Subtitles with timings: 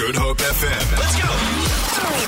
[0.00, 0.98] Good Hope FM.
[0.98, 1.70] Let's go.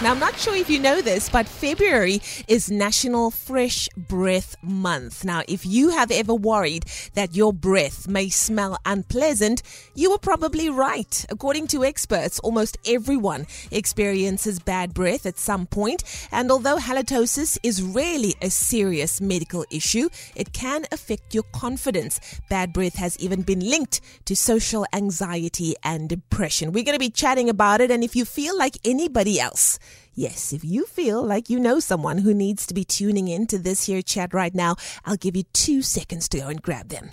[0.02, 5.24] Now, I'm not sure if you know this, but February is National Fresh Breath Month.
[5.24, 9.62] Now, if you have ever worried that your breath may smell unpleasant,
[9.94, 11.24] you were probably right.
[11.30, 16.02] According to experts, almost everyone experiences bad breath at some point.
[16.02, 22.18] point, and although halitosis is rarely a serious medical issue, it can affect your confidence.
[22.50, 26.72] Bad breath has even been linked to social anxiety and depression.
[26.72, 29.78] We're going to be chatting about it, and if you feel like anybody else,
[30.14, 33.56] Yes, if you feel like you know someone who needs to be tuning in to
[33.56, 34.76] this here chat right now,
[35.06, 37.08] I'll give you two seconds to go and grab them.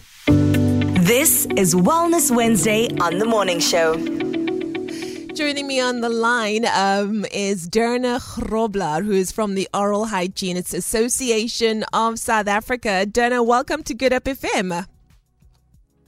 [1.05, 3.95] This is Wellness Wednesday on the morning show.
[5.33, 10.73] Joining me on the line um, is Dirna Grobbelaar, who is from the Oral Hygienists
[10.73, 13.05] Association of South Africa.
[13.09, 14.85] Derna, welcome to Good Hope FM.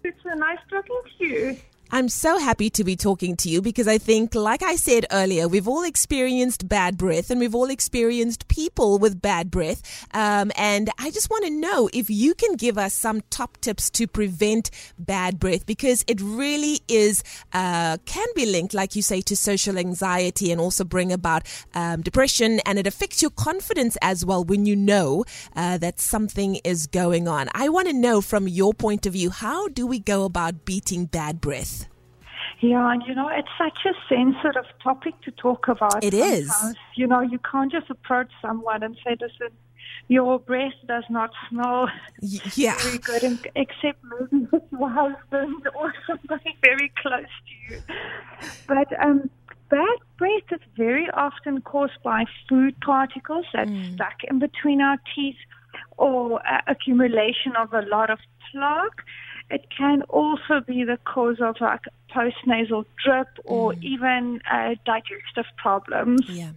[0.03, 1.57] It's so nice talking to you.
[1.93, 5.49] I'm so happy to be talking to you because I think, like I said earlier,
[5.49, 10.07] we've all experienced bad breath and we've all experienced people with bad breath.
[10.13, 13.89] Um, and I just want to know if you can give us some top tips
[13.89, 19.19] to prevent bad breath because it really is, uh, can be linked, like you say,
[19.23, 24.23] to social anxiety and also bring about um, depression and it affects your confidence as
[24.25, 25.25] well when you know
[25.57, 27.49] uh, that something is going on.
[27.53, 31.03] I want to know from your point of view, how do we go about beating
[31.03, 31.80] bad breath?
[32.61, 36.03] Yeah, and you know, it's such a sensitive topic to talk about.
[36.03, 36.53] It is.
[36.95, 39.49] You know, you can't just approach someone and say, listen,
[40.07, 41.89] your breath does not smell
[42.21, 42.77] yeah.
[42.77, 47.81] very good, and, except maybe with your husband or somebody very close to you.
[48.67, 49.29] But um,
[49.69, 55.37] bad breath is very often caused by food particles that's stuck in between our teeth
[55.97, 58.19] or uh, accumulation of a lot of
[58.51, 59.01] plaque.
[59.51, 66.21] It can also be the cause of like postnasal drip or even uh, digestive problems.
[66.27, 66.51] Yeah.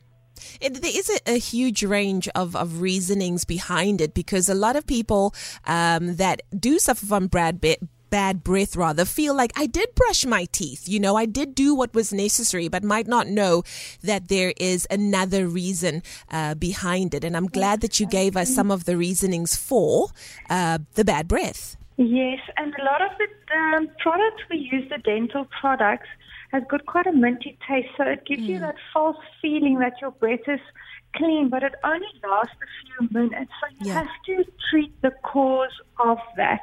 [0.60, 4.76] It, there is a, a huge range of, of reasonings behind it because a lot
[4.76, 5.34] of people
[5.66, 7.78] um, that do suffer from bad, be-
[8.10, 10.88] bad breath rather feel like I did brush my teeth.
[10.88, 13.64] You know, I did do what was necessary, but might not know
[14.02, 17.24] that there is another reason uh, behind it.
[17.24, 20.10] And I'm glad that you gave us some of the reasonings for
[20.48, 21.76] uh, the bad breath.
[21.96, 26.08] Yes, and a lot of the um, products we use, the dental products,
[26.50, 30.10] has got quite a minty taste, so it gives you that false feeling that your
[30.12, 30.60] breath is
[31.16, 33.50] clean, but it only lasts a few minutes.
[33.60, 33.94] So you Yeah.
[33.94, 36.62] have to treat the cause of that.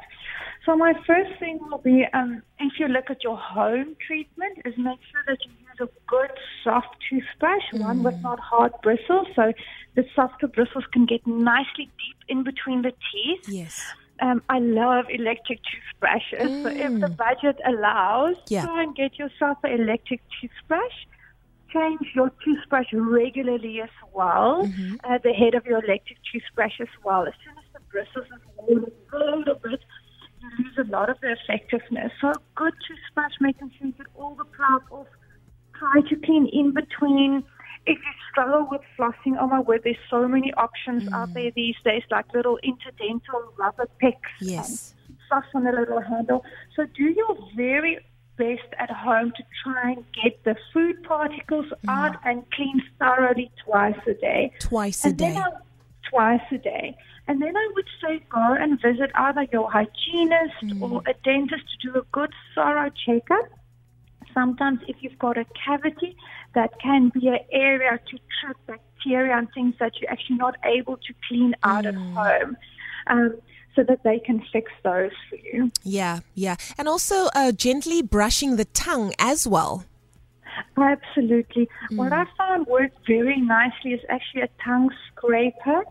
[0.64, 4.76] So my first thing will be, um, if you look at your home treatment, is
[4.76, 6.30] make sure that you use a good
[6.62, 9.52] soft toothbrush, one with not hard bristles, so
[9.96, 13.40] the softer bristles can get nicely deep in between the teeth.
[13.46, 13.94] Yes.
[14.22, 16.50] Um, I love electric toothbrushes.
[16.62, 18.64] So if the budget allows, Yeah.
[18.66, 20.96] try and get yourself an electric toothbrush.
[21.72, 24.70] Change your toothbrush regularly as well.
[25.04, 27.26] Uh, the head of your electric toothbrush as well.
[27.26, 29.80] As soon as the bristles have worn a little bit,
[30.40, 32.12] you lose a lot of the effectiveness.
[32.20, 35.08] So a good toothbrush, making sure you get all the plaque off.
[35.74, 37.42] Try to clean in between.
[37.84, 41.54] If you struggle with flossing, oh my word, there's so many options out there mm.
[41.54, 44.30] these days, like little interdental rubber picks.
[44.40, 44.94] Yes.
[45.28, 46.44] Floss on a little handle.
[46.76, 47.98] So do your very
[48.38, 51.88] best at home to try and get the food particles mm.
[51.88, 54.52] out and clean thoroughly twice a day.
[54.60, 55.40] Twice a And then day.
[55.40, 55.50] I,
[56.08, 56.96] twice a day.
[57.28, 60.82] And then I would say go and visit either your hygienist mm.
[60.82, 63.48] or a dentist to do a good thorough checkup.
[64.34, 66.16] Sometimes if you've got a cavity,
[66.54, 70.96] that can be an area to trap bacteria and things that you're actually not able
[70.96, 72.56] to clean out at home.
[73.08, 73.34] Um,
[73.74, 75.72] so that they can fix those for you.
[75.82, 76.56] Yeah, yeah.
[76.76, 79.86] And also uh, gently brushing the tongue as well.
[80.76, 81.68] Absolutely.
[81.92, 85.84] What I found worked very nicely is actually a tongue scraper.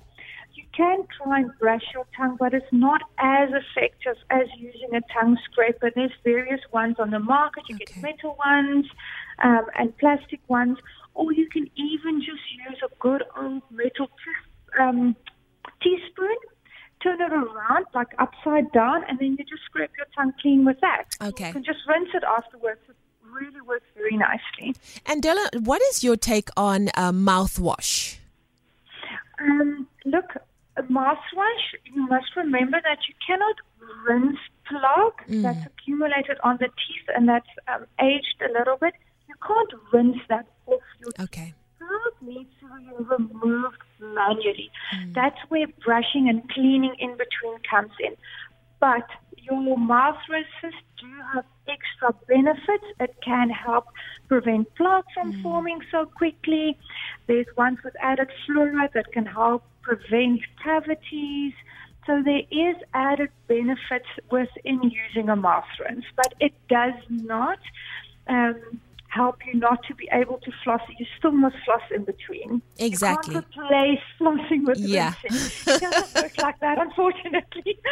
[0.75, 5.37] Can try and brush your tongue, but it's not as effective as using a tongue
[5.51, 5.91] scraper.
[5.93, 7.63] There's various ones on the market.
[7.67, 7.85] You Okay.
[7.85, 8.85] get metal ones
[9.43, 10.77] um, and plastic ones,
[11.13, 14.07] or you can even just use a good old metal
[14.79, 15.15] um,
[15.81, 16.37] teaspoon.
[17.03, 20.79] Turn it around, like upside down, and then you just scrape your tongue clean with
[20.81, 21.05] that.
[21.21, 21.47] Okay.
[21.47, 22.79] You can just rinse it afterwards.
[22.87, 22.95] It
[23.29, 24.75] really works very nicely.
[25.05, 28.17] And Della, what is your take on uh, mouthwash?
[29.39, 29.70] Um,
[31.01, 33.55] a mouthwash, you must remember that you cannot
[34.07, 38.93] rinse plaque that's accumulated on the teeth and that's um, aged a little bit.
[39.27, 41.53] You can't rinse that off your Okay.
[41.77, 44.69] plaque needs to be removed manually.
[45.15, 48.15] That's where brushing and cleaning in between comes in.
[48.79, 49.07] but
[49.37, 52.85] your mouth rinses do have extra benefits.
[52.99, 53.85] It can help
[54.27, 55.41] prevent plaque from Mm.
[55.43, 56.77] forming so quickly.
[57.27, 61.53] There's ones with added fluoride that can help prevent cavities.
[62.05, 67.59] So there is added benefits within using a mouth rinse, but it does not
[68.27, 68.79] um,
[69.11, 70.81] help you not to be able to floss.
[70.97, 72.61] You still must floss in between.
[72.79, 73.35] Exactly.
[73.35, 75.13] You can't replace flossing with Yeah.
[75.23, 75.73] rinsing.
[75.75, 77.77] It doesn't work like that, unfortunately.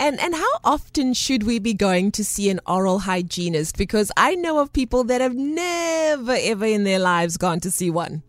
[0.00, 3.78] And and how often should we be going to see an oral hygienist?
[3.78, 7.90] Because I know of people that have never ever in their lives gone to see
[7.90, 8.22] one.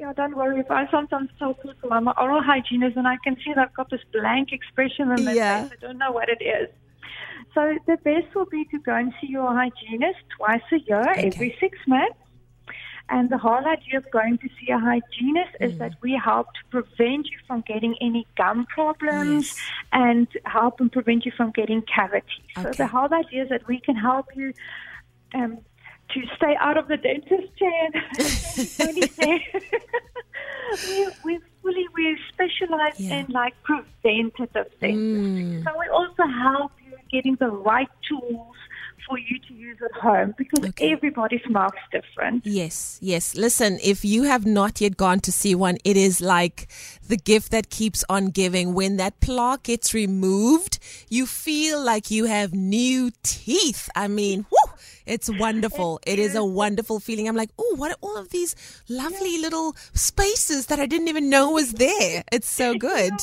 [0.00, 0.58] Yeah, don't worry.
[0.60, 3.88] If I sometimes tell people I'm an oral hygienist and I can see they've got
[3.88, 5.62] this blank expression on their Yeah.
[5.68, 6.68] face, I don't know what it is.
[7.56, 11.56] So the best will be to go and see your hygienist twice a year, every
[11.58, 12.18] six months.
[13.08, 15.66] And the whole idea of going to see a hygienist Mm.
[15.66, 19.60] is that we help to prevent you from getting any gum problems Yes.
[19.92, 22.50] and help and prevent you from getting cavities.
[22.62, 24.52] So the whole idea is that we can help you
[25.34, 25.52] um,
[26.12, 27.88] to stay out of the dentist chair.
[30.88, 33.20] We, we fully we specialize Yeah.
[33.20, 35.00] in like preventative things.
[35.64, 36.85] So we also help you
[37.16, 38.56] getting the right tools
[39.08, 40.90] for you to use at home because Okay.
[40.92, 42.44] everybody's mouth's different.
[42.44, 43.24] Yes, yes.
[43.36, 46.66] Listen, if you have not yet gone to see one, it is like
[47.12, 48.74] the gift that keeps on giving.
[48.80, 50.74] When that plaque gets removed,
[51.08, 53.88] you feel like you have new teeth.
[53.94, 54.72] I mean, whoo,
[55.14, 56.00] it's wonderful.
[56.12, 57.28] It is a wonderful feeling.
[57.28, 58.52] I'm like, oh, what are all of these
[58.88, 59.68] lovely little
[60.06, 62.24] spaces that I didn't even know was there?
[62.32, 63.14] It's so good.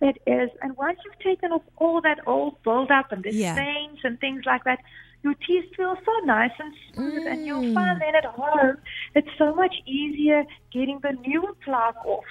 [0.00, 0.50] It is.
[0.62, 3.52] And once you've taken off all that old buildup and the Yeah.
[3.52, 4.78] stains and things like that,
[5.22, 7.26] your teeth feel so nice and smooth.
[7.26, 7.46] And Mm.
[7.46, 8.78] you'll find then at home,
[9.14, 12.24] it's so much easier getting the newer plaque off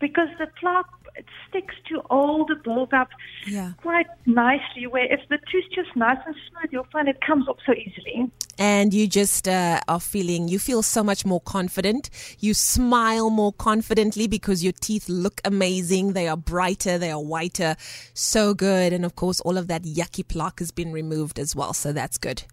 [0.00, 3.08] because the plaque it sticks to all the buildup
[3.46, 3.72] Yeah.
[3.82, 4.86] quite nicely.
[4.86, 8.30] Where if the tooth's just nice and smooth, you'll find it comes up so easily.
[8.58, 12.08] and you just uh, are feeling you feel so much more confident
[12.40, 17.76] you smile more confidently because your teeth look amazing they are brighter they are whiter
[18.14, 21.74] so good and of course all of that yucky plaque has been removed as well
[21.74, 22.44] so that's good